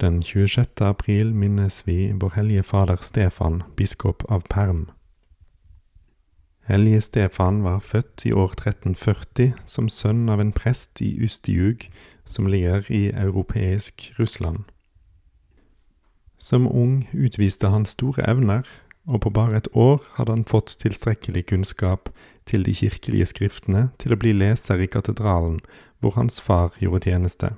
Den 0.00 0.22
26. 0.22 0.80
april 0.80 1.34
minnes 1.34 1.86
vi 1.86 2.12
vår 2.12 2.30
hellige 2.34 2.62
fader 2.62 2.96
Stefan, 3.00 3.62
biskop 3.76 4.24
av 4.28 4.42
Perm. 4.50 4.90
Hellige 6.68 7.00
Stefan 7.00 7.62
var 7.62 7.78
født 7.78 8.26
i 8.26 8.32
år 8.32 8.52
1340 8.52 9.54
som 9.64 9.88
sønn 9.88 10.28
av 10.28 10.40
en 10.40 10.52
prest 10.52 11.00
i 11.00 11.14
Ustiug, 11.24 11.88
som 12.24 12.46
ligger 12.46 12.84
i 12.92 13.08
europeisk 13.08 14.12
Russland. 14.18 14.64
Som 16.36 16.68
ung 16.68 17.08
utviste 17.12 17.72
han 17.72 17.86
store 17.86 18.28
evner, 18.28 18.68
og 19.06 19.20
på 19.20 19.30
bare 19.30 19.56
et 19.56 19.68
år 19.72 20.02
hadde 20.18 20.32
han 20.32 20.44
fått 20.44 20.76
tilstrekkelig 20.82 21.46
kunnskap 21.46 22.10
til 22.44 22.68
de 22.68 22.74
kirkelige 22.74 23.32
skriftene 23.32 23.88
til 23.98 24.12
å 24.12 24.20
bli 24.20 24.36
leser 24.36 24.76
i 24.76 24.92
katedralen, 24.92 25.62
hvor 26.00 26.20
hans 26.20 26.40
far 26.40 26.76
gjorde 26.82 27.08
tjeneste. 27.08 27.56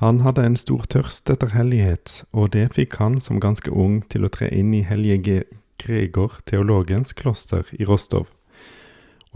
Han 0.00 0.22
hadde 0.24 0.46
en 0.48 0.56
stor 0.56 0.86
tørst 0.88 1.28
etter 1.28 1.50
hellighet, 1.52 2.22
og 2.32 2.54
det 2.54 2.70
fikk 2.72 2.94
han 2.96 3.18
som 3.20 3.36
ganske 3.36 3.68
ung 3.68 3.98
til 4.08 4.24
å 4.24 4.30
tre 4.32 4.46
inn 4.48 4.72
i 4.72 4.80
hellige 4.88 5.42
Gregor 5.80 6.38
teologens 6.48 7.12
kloster 7.12 7.68
i 7.76 7.84
Rostov. 7.84 8.30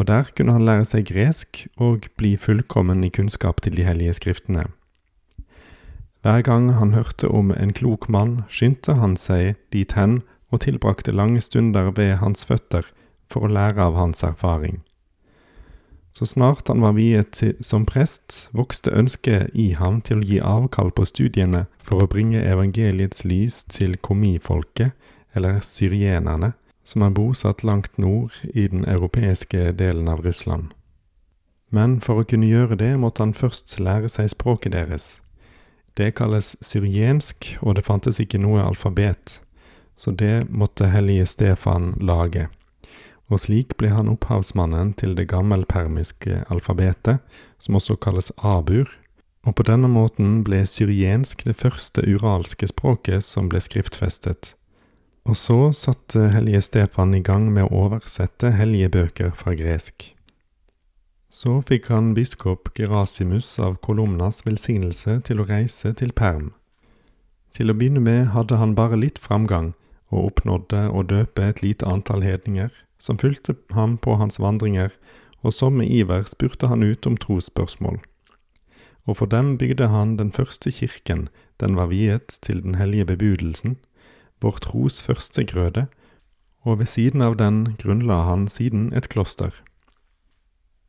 Og 0.01 0.09
der 0.09 0.31
kunne 0.33 0.57
han 0.57 0.65
lære 0.65 0.87
seg 0.89 1.11
gresk 1.13 1.67
og 1.77 2.09
bli 2.17 2.33
fullkommen 2.41 3.05
i 3.05 3.13
kunnskap 3.13 3.61
til 3.61 3.77
de 3.77 3.85
hellige 3.85 4.17
skriftene. 4.17 4.65
Hver 6.25 6.41
gang 6.41 6.71
han 6.81 6.97
hørte 6.97 7.29
om 7.29 7.53
en 7.53 7.77
klok 7.77 8.09
mann, 8.09 8.47
skyndte 8.49 8.97
han 8.97 9.19
seg 9.21 9.61
dit 9.69 9.93
hen 9.93 10.23
og 10.49 10.65
tilbrakte 10.65 11.13
lange 11.13 11.45
stunder 11.45 11.93
ved 11.93 12.17
hans 12.25 12.49
føtter 12.49 12.89
for 13.29 13.45
å 13.45 13.53
lære 13.53 13.85
av 13.85 14.01
hans 14.01 14.25
erfaring. 14.25 14.81
Så 16.15 16.27
snart 16.27 16.69
han 16.69 16.81
var 16.81 16.93
viet 16.95 17.43
som 17.61 17.83
prest, 17.87 18.49
vokste 18.55 18.93
ønsket 18.95 19.51
i 19.59 19.73
ham 19.75 19.99
til 20.07 20.21
å 20.21 20.27
gi 20.29 20.39
avkall 20.39 20.93
på 20.95 21.09
studiene 21.11 21.65
for 21.83 22.05
å 22.05 22.11
bringe 22.11 22.39
evangeliets 22.39 23.25
lys 23.27 23.65
til 23.67 23.97
komifolket, 23.99 24.95
eller 25.35 25.59
syrienerne, 25.67 26.53
som 26.87 27.03
er 27.03 27.17
bosatt 27.17 27.65
langt 27.67 27.99
nord 27.99 28.31
i 28.55 28.69
den 28.71 28.87
europeiske 28.87 29.73
delen 29.75 30.07
av 30.09 30.23
Russland. 30.23 30.71
Men 31.75 31.99
for 31.99 32.23
å 32.23 32.29
kunne 32.31 32.47
gjøre 32.47 32.79
det 32.79 32.93
måtte 33.03 33.25
han 33.25 33.35
først 33.35 33.81
lære 33.83 34.07
seg 34.13 34.31
språket 34.31 34.77
deres. 34.77 35.17
Det 35.99 36.13
kalles 36.15 36.55
syriensk, 36.63 37.57
og 37.59 37.75
det 37.75 37.89
fantes 37.91 38.23
ikke 38.23 38.39
noe 38.39 38.63
alfabet, 38.63 39.41
så 39.99 40.15
det 40.15 40.47
måtte 40.47 40.93
hellige 40.95 41.27
Stefan 41.27 41.97
lage. 41.99 42.47
Og 43.33 43.41
slik 43.41 43.77
ble 43.81 43.89
han 43.95 44.11
opphavsmannen 44.13 44.93
til 45.01 45.15
det 45.17 45.29
gammelpermiske 45.31 46.45
alfabetet, 46.53 47.23
som 47.59 47.79
også 47.79 47.97
kalles 47.97 48.33
abur, 48.37 48.91
og 49.45 49.57
på 49.57 49.65
denne 49.69 49.89
måten 49.89 50.43
ble 50.45 50.63
syriensk 50.69 51.45
det 51.49 51.57
første 51.61 52.05
uralske 52.05 52.69
språket 52.69 53.25
som 53.25 53.49
ble 53.53 53.61
skriftfestet. 53.61 54.55
Og 55.25 55.37
så 55.41 55.73
satte 55.73 56.29
hellige 56.35 56.61
Stefan 56.65 57.15
i 57.17 57.23
gang 57.25 57.49
med 57.53 57.65
å 57.65 57.85
oversette 57.87 58.53
hellige 58.57 58.91
bøker 58.93 59.33
fra 59.37 59.55
gresk. 59.57 60.11
Så 61.33 61.59
fikk 61.67 61.89
han 61.91 62.13
biskop 62.15 62.69
Gerasimus 62.77 63.57
av 63.59 63.79
Kolumnas 63.83 64.45
velsignelse 64.47 65.19
til 65.27 65.41
å 65.41 65.49
reise 65.49 65.91
til 65.97 66.13
Perm. 66.13 66.53
Til 67.57 67.73
å 67.73 67.77
begynne 67.77 68.03
med 68.05 68.29
hadde 68.37 68.61
han 68.61 68.77
bare 68.77 69.01
litt 69.01 69.19
framgang, 69.19 69.73
og 70.15 70.31
oppnådde 70.31 70.87
å 70.95 71.03
døpe 71.03 71.43
et 71.43 71.61
lite 71.65 71.87
antall 71.91 72.23
hedninger, 72.23 72.71
som 72.99 73.19
fulgte 73.19 73.57
ham 73.75 73.99
på 73.99 74.17
hans 74.21 74.39
vandringer, 74.41 74.95
og 75.43 75.53
som 75.53 75.77
med 75.77 75.91
iver 75.93 76.25
spurte 76.31 76.71
han 76.71 76.83
ut 76.87 77.07
om 77.07 77.19
trosspørsmål. 77.21 77.99
Og 79.05 79.19
for 79.19 79.29
dem 79.29 79.59
bygde 79.61 79.91
han 79.93 80.17
den 80.17 80.33
første 80.33 80.73
kirken, 80.73 81.29
den 81.61 81.77
var 81.77 81.91
viet 81.93 82.39
til 82.43 82.63
den 82.63 82.79
hellige 82.81 83.11
bebudelsen, 83.13 83.77
vår 84.41 84.63
tros 84.65 85.03
første 85.03 85.45
grøde, 85.45 85.87
og 86.65 86.79
ved 86.81 86.89
siden 86.89 87.21
av 87.21 87.37
den 87.37 87.77
grunnla 87.81 88.23
han 88.25 88.49
siden 88.49 88.93
et 88.97 89.11
kloster. 89.13 89.53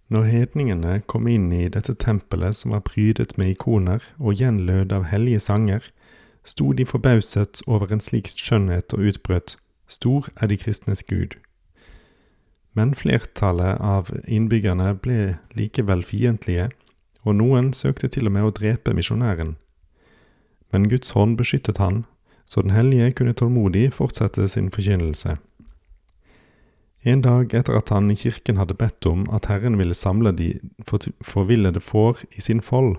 Når 0.07 0.27
hedningene 0.29 0.99
kom 1.09 1.27
inn 1.27 1.49
i 1.51 1.65
dette 1.67 1.95
tempelet 1.97 2.55
som 2.55 2.75
var 2.75 2.85
prydet 2.85 3.35
med 3.41 3.55
ikoner 3.55 4.03
og 4.19 4.37
gjenlød 4.37 4.93
av 4.93 5.07
hellige 5.09 5.41
sanger, 5.41 5.81
sto 6.45 6.71
de 6.73 6.85
forbauset 6.85 7.61
over 7.67 7.91
en 7.91 8.03
slik 8.03 8.29
skjønnhet 8.31 8.93
og 8.93 9.11
utbrøt, 9.11 9.57
Stor 9.87 10.29
er 10.41 10.47
de 10.47 10.57
kristnes 10.57 11.03
Gud. 11.03 11.37
Men 12.73 12.95
flertallet 12.97 13.77
av 13.79 14.09
innbyggerne 14.27 14.95
ble 14.99 15.37
likevel 15.55 16.03
fiendtlige, 16.03 16.71
og 17.23 17.37
noen 17.37 17.71
søkte 17.73 18.09
til 18.11 18.27
og 18.27 18.35
med 18.35 18.47
å 18.47 18.53
drepe 18.53 18.93
misjonæren. 18.97 19.55
Men 20.73 20.89
Guds 20.89 21.13
hånd 21.15 21.37
beskyttet 21.37 21.77
han, 21.77 22.03
så 22.45 22.61
den 22.61 22.73
hellige 22.75 23.13
kunne 23.19 23.37
tålmodig 23.37 23.91
fortsette 23.93 24.47
sin 24.49 24.71
forkynnelse. 24.73 25.37
En 27.05 27.21
dag 27.21 27.53
etter 27.53 27.77
at 27.77 27.89
han 27.93 28.09
i 28.09 28.17
kirken 28.17 28.57
hadde 28.57 28.77
bedt 28.77 29.05
om 29.05 29.27
at 29.33 29.45
Herren 29.45 29.77
ville 29.77 29.93
samle 29.93 30.33
de 30.33 30.55
forvillede 31.21 31.79
får 31.79 32.25
i 32.33 32.41
sin 32.41 32.61
fold, 32.65 32.97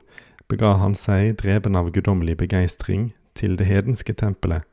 bega 0.48 0.76
han 0.78 0.94
seg, 0.94 1.34
dreven 1.42 1.74
av 1.74 1.90
guddommelig 1.90 2.38
begeistring, 2.38 3.10
til 3.36 3.56
det 3.60 3.68
hedenske 3.68 4.14
tempelet, 4.16 4.64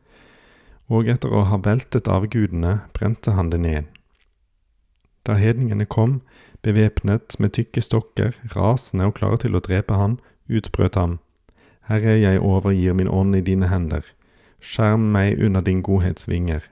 og 0.92 1.10
etter 1.12 1.32
å 1.32 1.46
ha 1.50 1.60
veltet 1.64 2.10
avgudene 2.12 2.80
brente 2.96 3.36
han 3.38 3.52
det 3.54 3.62
ned. 3.64 3.92
Da 5.24 5.38
hedningene 5.40 5.86
kom, 5.86 6.22
bevæpnet 6.64 7.38
med 7.40 7.54
tykke 7.56 7.84
stokker, 7.84 8.36
rasende 8.56 9.08
og 9.08 9.16
klare 9.20 9.40
til 9.44 9.56
å 9.56 9.64
drepe 9.64 10.00
han, 10.00 10.18
utbrøt 10.52 11.00
ham, 11.00 11.20
Herre, 11.88 12.16
jeg 12.16 12.40
overgir 12.40 12.94
min 12.96 13.10
ånd 13.12 13.36
i 13.36 13.42
dine 13.44 13.68
hender, 13.68 14.06
skjerm 14.64 15.10
meg 15.12 15.40
under 15.44 15.62
din 15.62 15.82
godhets 15.84 16.30
vinger. 16.32 16.64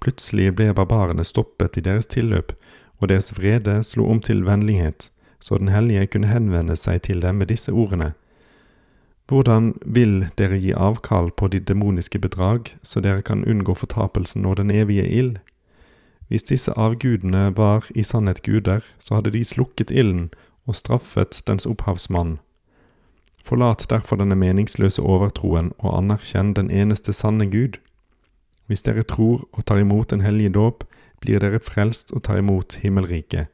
Plutselig 0.00 0.50
ble 0.58 0.74
barbarene 0.76 1.24
stoppet 1.24 1.78
i 1.80 1.84
deres 1.86 2.08
tilløp, 2.12 2.52
og 3.00 3.08
deres 3.08 3.32
vrede 3.36 3.78
slo 3.84 4.10
om 4.12 4.20
til 4.20 4.44
vennlighet, 4.44 5.08
så 5.40 5.56
den 5.58 5.72
hellige 5.72 6.06
kunne 6.12 6.28
henvende 6.28 6.76
seg 6.76 7.02
til 7.08 7.22
dem 7.24 7.40
med 7.40 7.48
disse 7.52 7.72
ordene. 7.72 8.12
Hvordan 9.26 9.74
vil 9.82 10.28
dere 10.38 10.58
gi 10.62 10.70
avkall 10.72 11.32
på 11.34 11.48
de 11.48 11.58
demoniske 11.58 12.18
bedrag, 12.18 12.76
så 12.82 13.00
dere 13.02 13.22
kan 13.26 13.44
unngå 13.44 13.74
fortapelsen 13.74 14.46
og 14.46 14.56
den 14.56 14.70
evige 14.70 15.08
ild? 15.08 15.38
Hvis 16.28 16.42
disse 16.42 16.72
avgudene 16.78 17.56
var 17.56 17.86
i 17.94 18.02
sannhet 18.02 18.42
guder, 18.42 18.80
så 18.98 19.14
hadde 19.14 19.30
de 19.30 19.44
slukket 19.44 19.90
ilden 19.90 20.30
og 20.66 20.76
straffet 20.76 21.42
dens 21.46 21.66
opphavsmann. 21.66 22.38
Forlat 23.44 23.86
derfor 23.90 24.16
denne 24.16 24.34
meningsløse 24.34 25.02
overtroen 25.02 25.72
og 25.78 25.98
anerkjenn 25.98 26.54
den 26.54 26.70
eneste 26.70 27.12
sanne 27.12 27.46
Gud. 27.50 27.78
Hvis 28.66 28.82
dere 28.82 29.02
tror 29.02 29.46
og 29.52 29.66
tar 29.66 29.78
imot 29.78 30.10
den 30.10 30.20
hellige 30.20 30.54
dåp, 30.54 30.84
blir 31.20 31.38
dere 31.38 31.62
frelst 31.62 32.10
og 32.12 32.22
tar 32.26 32.38
imot 32.42 32.78
himmelriket. 32.82 33.46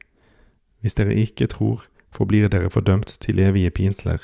Hvis 0.81 0.97
dere 0.97 1.13
ikke 1.13 1.47
tror, 1.47 1.85
forblir 2.11 2.49
dere 2.49 2.69
fordømt 2.69 3.17
til 3.21 3.39
evige 3.39 3.69
pinsler. 3.69 4.17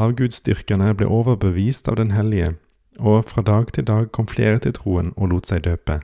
Avgudsdyrkerne 0.00 0.94
ble 0.96 1.06
overbevist 1.06 1.88
av 1.88 1.98
den 2.00 2.14
hellige, 2.16 2.54
og 2.98 3.26
fra 3.28 3.42
dag 3.44 3.72
til 3.76 3.84
dag 3.84 4.08
kom 4.12 4.28
flere 4.28 4.62
til 4.64 4.72
troen 4.76 5.12
og 5.16 5.28
lot 5.34 5.50
seg 5.50 5.66
døpe. 5.66 5.98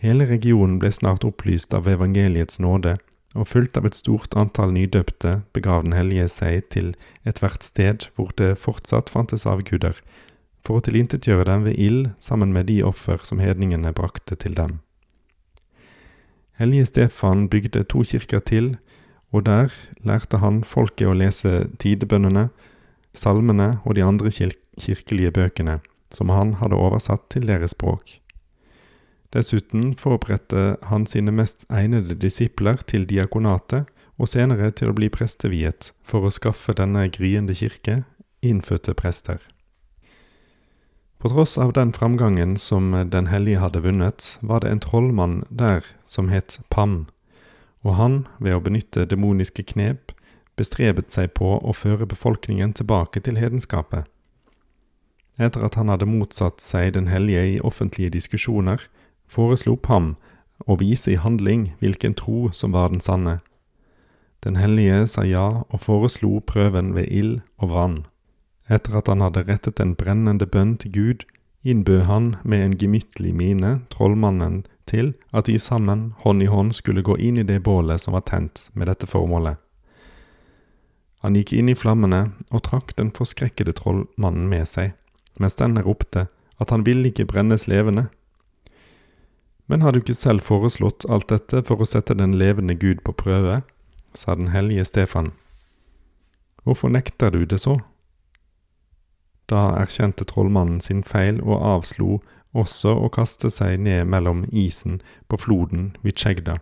Hele 0.00 0.26
regionen 0.28 0.78
ble 0.80 0.90
snart 0.92 1.24
opplyst 1.24 1.72
av 1.76 1.88
evangeliets 1.88 2.60
nåde, 2.60 2.98
og 3.34 3.46
fulgt 3.48 3.78
av 3.78 3.86
et 3.86 3.96
stort 3.96 4.34
antall 4.36 4.72
nydøpte 4.74 5.40
begav 5.54 5.84
den 5.86 5.94
hellige 5.94 6.28
seg 6.28 6.66
til 6.74 6.92
ethvert 7.24 7.64
sted 7.64 8.08
hvor 8.16 8.32
det 8.36 8.58
fortsatt 8.58 9.12
fantes 9.12 9.46
avguder, 9.46 9.96
for 10.66 10.76
å 10.80 10.84
tilintetgjøre 10.84 11.46
dem 11.48 11.64
ved 11.64 11.80
ild 11.80 12.08
sammen 12.20 12.52
med 12.52 12.68
de 12.68 12.80
offer 12.84 13.22
som 13.24 13.40
hedningene 13.40 13.94
brakte 13.96 14.36
til 14.36 14.56
dem. 14.58 14.80
Hellige 16.60 16.90
Stefan 16.90 17.48
bygde 17.48 17.86
to 17.88 18.02
kirker 18.04 18.44
til, 18.44 18.74
og 19.30 19.44
der 19.46 19.70
lærte 20.06 20.40
han 20.42 20.62
folket 20.66 21.08
å 21.08 21.14
lese 21.14 21.68
tidebønnene, 21.82 22.48
salmene 23.14 23.78
og 23.84 23.94
de 23.98 24.04
andre 24.06 24.30
kirkelige 24.30 25.34
bøkene, 25.34 25.78
som 26.10 26.32
han 26.34 26.56
hadde 26.62 26.78
oversatt 26.78 27.28
til 27.30 27.46
deres 27.50 27.74
språk. 27.76 28.18
Dessuten 29.30 29.94
forberedte 29.94 30.74
han 30.90 31.06
sine 31.06 31.30
mest 31.30 31.62
egnede 31.70 32.16
disipler 32.18 32.82
til 32.90 33.06
diakonatet 33.06 33.86
og 34.18 34.28
senere 34.28 34.72
til 34.74 34.90
å 34.90 34.96
bli 34.96 35.08
presteviet 35.12 35.92
for 36.02 36.26
å 36.26 36.34
skaffe 36.34 36.74
denne 36.74 37.06
gryende 37.14 37.54
kirke 37.54 38.02
innfødte 38.42 38.96
prester. 38.98 39.38
På 41.20 41.28
tross 41.28 41.58
av 41.60 41.74
den 41.76 41.92
framgangen 41.92 42.56
som 42.56 42.92
Den 43.12 43.26
hellige 43.28 43.60
hadde 43.60 43.82
vunnet, 43.84 44.38
var 44.40 44.60
det 44.60 44.70
en 44.70 44.80
trollmann 44.80 45.42
der 45.50 45.84
som 46.04 46.28
het 46.28 46.58
Pam, 46.70 47.06
og 47.84 47.96
han, 47.96 48.16
ved 48.38 48.56
å 48.56 48.62
benytte 48.64 49.06
demoniske 49.08 49.64
knep, 49.72 50.12
bestrebet 50.56 51.12
seg 51.12 51.32
på 51.38 51.56
å 51.58 51.74
føre 51.76 52.08
befolkningen 52.08 52.74
tilbake 52.76 53.22
til 53.24 53.40
hedenskapet. 53.40 54.04
Etter 55.40 55.64
at 55.64 55.78
han 55.80 55.88
hadde 55.88 56.08
motsatt 56.08 56.60
seg 56.60 56.92
Den 56.92 57.08
hellige 57.08 57.44
i 57.54 57.60
offentlige 57.64 58.12
diskusjoner, 58.12 58.82
foreslo 59.28 59.76
Pam 59.76 60.16
å 60.66 60.76
vise 60.76 61.14
i 61.14 61.20
handling 61.20 61.70
hvilken 61.80 62.14
tro 62.14 62.50
som 62.52 62.74
var 62.76 62.90
den 62.92 63.00
sanne. 63.00 63.40
Den 64.44 64.56
hellige 64.56 65.06
sa 65.06 65.24
ja 65.24 65.64
og 65.68 65.80
foreslo 65.80 66.40
prøven 66.40 66.94
ved 66.94 67.08
ild 67.08 67.40
og 67.60 67.72
vann. 67.72 67.96
Etter 68.68 68.98
at 69.00 69.08
han 69.08 69.24
hadde 69.24 69.46
rettet 69.48 69.80
en 69.80 69.96
brennende 69.96 70.46
bønn 70.46 70.76
til 70.80 70.92
Gud, 70.92 71.24
innbød 71.64 72.04
han 72.08 72.36
med 72.44 72.64
en 72.64 72.76
gemyttlig 72.78 73.34
mine 73.36 73.80
trollmannen 73.92 74.62
til 74.90 75.14
at 75.30 75.46
de 75.46 75.56
sammen, 75.58 76.10
hånd 76.24 76.42
i 76.42 76.50
hånd, 76.50 76.74
skulle 76.76 77.06
gå 77.06 77.16
inn 77.16 77.38
i 77.38 77.46
det 77.46 77.62
bålet 77.66 78.02
som 78.02 78.16
var 78.16 78.26
tent 78.28 78.68
med 78.74 78.90
dette 78.90 79.08
formålet. 79.10 79.58
Han 81.20 81.36
gikk 81.36 81.52
inn 81.52 81.68
i 81.68 81.76
flammene 81.76 82.20
og 82.50 82.64
trakk 82.68 82.94
den 82.98 83.12
forskrekkede 83.16 83.74
trollmannen 83.76 84.48
med 84.48 84.68
seg, 84.68 84.94
mens 85.40 85.58
denne 85.58 85.84
ropte 85.84 86.28
at 86.60 86.72
han 86.72 86.84
ville 86.86 87.10
ikke 87.10 87.28
brennes 87.28 87.66
levende. 87.68 88.08
Men 89.70 89.84
har 89.84 89.92
du 89.92 90.00
ikke 90.00 90.16
selv 90.18 90.42
foreslått 90.42 91.06
alt 91.08 91.28
dette 91.30 91.62
for 91.68 91.80
å 91.80 91.88
sette 91.88 92.16
den 92.18 92.34
levende 92.40 92.74
Gud 92.74 93.04
på 93.06 93.14
prøve? 93.14 93.62
sa 94.14 94.34
den 94.34 94.48
hellige 94.50 94.84
Stefan. 94.84 95.30
Hvorfor 96.64 96.90
nekter 96.90 97.30
du 97.30 97.44
det 97.46 97.60
så? 97.62 97.76
Da 99.46 99.68
erkjente 99.78 100.26
trollmannen 100.26 100.80
sin 100.82 101.04
feil 101.06 101.38
og 101.42 101.62
avslo 101.62 102.18
også 102.52 102.94
å 102.98 103.08
kaste 103.12 103.50
seg 103.50 103.78
ned 103.80 104.08
mellom 104.10 104.44
isen 104.50 105.00
på 105.28 105.38
floden 105.38 105.94
Vitsjegda. 106.02 106.58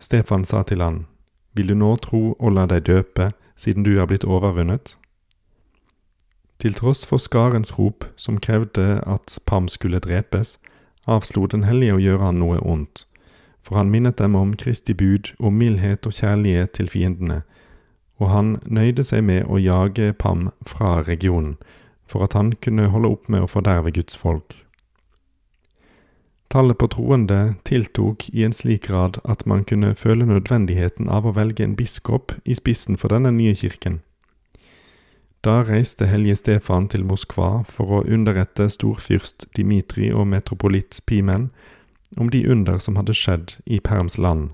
Stefan 0.00 0.44
sa 0.44 0.62
til 0.62 0.80
han, 0.80 1.06
Vil 1.54 1.68
du 1.68 1.74
nå 1.74 1.96
tro 1.96 2.36
og 2.38 2.52
la 2.52 2.66
deg 2.66 2.84
døpe, 2.86 3.32
siden 3.56 3.84
du 3.84 3.98
er 4.00 4.06
blitt 4.06 4.24
overvunnet? 4.24 4.96
Til 6.60 6.74
tross 6.74 7.06
for 7.08 7.18
skarens 7.18 7.78
rop, 7.78 8.04
som 8.16 8.40
krevde 8.40 9.00
at 9.06 9.38
Pam 9.46 9.68
skulle 9.68 10.00
drepes, 10.00 10.58
avslo 11.06 11.46
Den 11.46 11.64
hellige 11.64 11.94
å 11.96 12.00
gjøre 12.00 12.24
han 12.24 12.40
noe 12.40 12.60
ondt, 12.60 13.06
for 13.64 13.76
han 13.76 13.90
minnet 13.90 14.18
dem 14.18 14.36
om 14.36 14.52
Kristi 14.56 14.94
bud 14.94 15.32
om 15.38 15.56
mildhet 15.56 16.06
og 16.06 16.12
kjærlighet 16.12 16.76
til 16.76 16.88
fiendene, 16.88 17.42
og 18.20 18.28
han 18.28 18.58
nøyde 18.66 19.04
seg 19.04 19.24
med 19.24 19.48
å 19.48 19.56
jage 19.56 20.12
Pam 20.12 20.50
fra 20.68 21.00
regionen, 21.02 21.56
for 22.10 22.26
at 22.26 22.34
han 22.34 22.52
kunne 22.64 22.90
holde 22.90 23.14
opp 23.14 23.30
med 23.30 23.46
å 23.46 23.50
forderve 23.50 23.94
Guds 23.94 24.18
folk. 24.18 24.58
Tallet 26.50 26.78
på 26.82 26.88
troende 26.90 27.54
tiltok 27.62 28.26
i 28.34 28.42
en 28.42 28.54
slik 28.54 28.88
grad 28.88 29.20
at 29.22 29.44
man 29.46 29.62
kunne 29.64 29.94
føle 29.94 30.26
nødvendigheten 30.26 31.06
av 31.06 31.28
å 31.28 31.34
velge 31.36 31.62
en 31.62 31.76
biskop 31.78 32.34
i 32.42 32.56
spissen 32.58 32.98
for 32.98 33.14
denne 33.14 33.30
nye 33.36 33.54
kirken. 33.54 34.00
Da 35.46 35.62
reiste 35.62 36.08
hellige 36.10 36.36
Stefan 36.36 36.88
til 36.90 37.06
Moskva 37.06 37.62
for 37.70 38.00
å 38.00 38.02
underrette 38.02 38.66
storfyrst 38.68 39.46
Dimitri 39.56 40.10
og 40.12 40.26
metropolitt 40.28 40.98
Pimen 41.06 41.48
om 42.18 42.28
de 42.34 42.42
under 42.50 42.82
som 42.82 42.98
hadde 42.98 43.14
skjedd 43.14 43.54
i 43.64 43.78
Perms 43.78 44.18
land, 44.18 44.50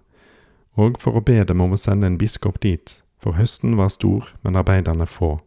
og 0.76 1.00
for 1.00 1.16
å 1.16 1.24
be 1.24 1.40
dem 1.48 1.64
om 1.64 1.72
å 1.72 1.80
sende 1.80 2.06
en 2.06 2.20
biskop 2.20 2.60
dit, 2.60 2.98
for 3.18 3.40
høsten 3.40 3.78
var 3.80 3.88
stor, 3.88 4.28
men 4.44 4.60
arbeiderne 4.60 5.08
få. 5.08 5.38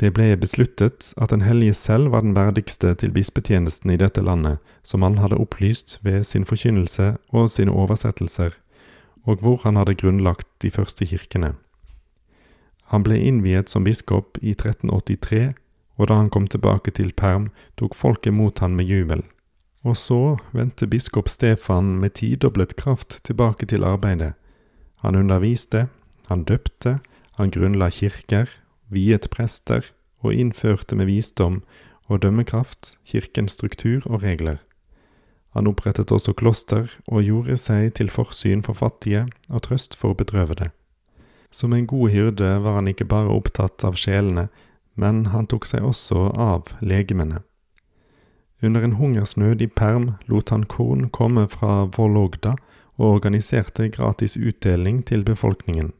Det 0.00 0.14
ble 0.16 0.32
besluttet 0.40 1.12
at 1.20 1.30
Den 1.30 1.42
hellige 1.44 1.74
selv 1.74 2.12
var 2.12 2.20
den 2.24 2.36
verdigste 2.36 2.94
til 2.94 3.12
bispetjenesten 3.12 3.90
i 3.90 3.98
dette 4.00 4.22
landet, 4.24 4.58
som 4.82 5.02
han 5.02 5.18
hadde 5.18 5.36
opplyst 5.36 5.98
ved 6.02 6.24
sin 6.24 6.44
forkynnelse 6.44 7.16
og 7.28 7.50
sine 7.50 7.72
oversettelser, 7.72 8.56
og 9.24 9.40
hvor 9.44 9.60
han 9.64 9.76
hadde 9.76 9.94
grunnlagt 9.94 10.48
de 10.62 10.70
første 10.70 11.06
kirkene. 11.06 11.54
Han 12.90 13.04
ble 13.04 13.18
innviet 13.20 13.68
som 13.68 13.84
biskop 13.84 14.38
i 14.42 14.50
1383, 14.56 15.52
og 16.00 16.08
da 16.08 16.16
han 16.16 16.30
kom 16.30 16.48
tilbake 16.48 16.90
til 16.96 17.12
Perm, 17.12 17.50
tok 17.76 17.94
folket 17.94 18.32
mot 18.32 18.58
han 18.58 18.74
med 18.76 18.88
jubel. 18.88 19.22
Og 19.84 19.96
så 19.96 20.38
vendte 20.52 20.88
biskop 20.88 21.28
Stefan 21.28 22.00
med 22.00 22.16
tidoblet 22.16 22.74
kraft 22.76 23.20
tilbake 23.24 23.66
til 23.66 23.84
arbeidet. 23.84 24.32
Han 25.04 25.16
underviste, 25.16 25.86
han 26.26 26.44
døpte, 26.44 26.98
han 27.36 27.50
grunnla 27.50 27.90
kirker, 27.90 28.48
viet 28.90 29.30
prester 29.30 29.86
og 30.20 30.34
innførte 30.34 30.96
med 30.96 31.08
visdom 31.08 31.62
og 32.10 32.22
dømmekraft 32.22 32.96
kirkens 33.06 33.56
struktur 33.56 34.02
og 34.06 34.22
regler. 34.22 34.58
Han 35.54 35.66
opprettet 35.66 36.12
også 36.14 36.34
kloster 36.38 36.90
og 37.06 37.24
gjorde 37.26 37.56
seg 37.58 37.94
til 37.98 38.10
forsyn 38.10 38.62
for 38.62 38.78
fattige 38.78 39.26
og 39.48 39.64
trøst 39.66 39.96
for 39.98 40.14
bedrøvede. 40.14 40.70
Som 41.50 41.74
en 41.74 41.86
god 41.86 42.10
hyrde 42.10 42.50
var 42.62 42.78
han 42.78 42.88
ikke 42.88 43.08
bare 43.10 43.32
opptatt 43.34 43.82
av 43.84 43.98
sjelene, 43.98 44.48
men 44.94 45.26
han 45.34 45.48
tok 45.50 45.66
seg 45.66 45.82
også 45.86 46.30
av 46.38 46.70
legemene. 46.80 47.42
Under 48.62 48.84
en 48.84 48.98
hungersnød 49.00 49.62
i 49.64 49.66
Perm 49.66 50.12
lot 50.28 50.50
han 50.50 50.66
korn 50.68 51.08
komme 51.08 51.48
fra 51.48 51.88
Vologda 51.96 52.54
og 53.00 53.06
organiserte 53.16 53.88
gratis 53.88 54.36
utdeling 54.36 55.00
til 55.06 55.24
befolkningen. 55.24 55.94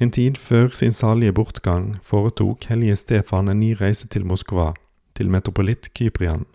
En 0.00 0.10
tid 0.10 0.38
før 0.40 0.72
sin 0.72 0.94
salige 0.96 1.34
bortgang 1.36 1.98
foretok 2.02 2.64
hellige 2.70 2.96
Stefan 2.96 3.50
en 3.52 3.58
ny 3.60 3.74
reise 3.76 4.08
til 4.08 4.24
Moskva, 4.24 4.70
til 5.12 5.28
metropolitt 5.28 5.90
Kyprian. 5.92 6.46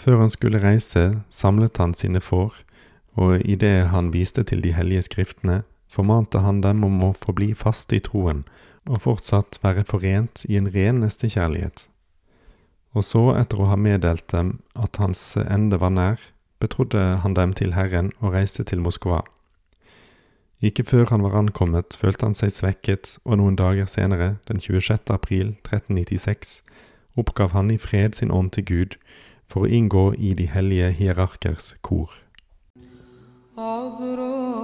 Før 0.00 0.22
han 0.22 0.30
skulle 0.32 0.62
reise, 0.62 1.20
samlet 1.28 1.76
han 1.76 1.92
sine 1.94 2.22
får, 2.24 2.54
og 3.20 3.44
idet 3.44 3.90
han 3.92 4.08
viste 4.12 4.42
til 4.42 4.64
de 4.64 4.72
hellige 4.72 5.02
skriftene, 5.02 5.62
formante 5.88 6.40
han 6.40 6.62
dem 6.64 6.80
om 6.84 7.02
å 7.04 7.12
forbli 7.12 7.52
faste 7.54 7.98
i 7.98 8.00
troen 8.00 8.46
og 8.88 9.02
fortsatt 9.04 9.60
være 9.62 9.84
forent 9.88 10.46
i 10.48 10.56
en 10.56 10.72
ren 10.72 11.04
nestekjærlighet. 11.04 11.86
Og 12.96 13.04
så, 13.04 13.22
etter 13.36 13.60
å 13.60 13.68
ha 13.68 13.76
meddelt 13.76 14.26
dem 14.32 14.58
at 14.74 14.96
hans 14.96 15.36
ende 15.44 15.76
var 15.80 15.92
nær, 15.92 16.20
betrodde 16.60 17.20
han 17.20 17.36
dem 17.36 17.52
til 17.52 17.76
Herren 17.76 18.12
og 18.20 18.32
reiste 18.32 18.64
til 18.64 18.80
Moskva. 18.80 19.22
Ikke 20.63 20.83
før 20.83 21.05
han 21.09 21.23
var 21.23 21.37
ankommet, 21.39 21.95
følte 21.95 22.25
han 22.25 22.35
seg 22.35 22.51
svekket, 22.51 23.17
og 23.23 23.39
noen 23.39 23.55
dager 23.55 23.87
senere, 23.87 24.35
den 24.47 24.59
26. 24.59 25.07
april 25.07 25.53
1396, 25.63 26.59
oppgav 27.15 27.55
han 27.55 27.71
i 27.71 27.77
fred 27.79 28.19
sin 28.19 28.31
ånd 28.31 28.51
til 28.57 28.65
Gud 28.67 28.97
for 29.47 29.63
å 29.63 29.71
inngå 29.71 30.11
i 30.17 30.33
de 30.35 30.49
hellige 30.51 30.91
hierarkers 30.99 31.75
kor. 31.81 32.11
عذراء 33.59 34.59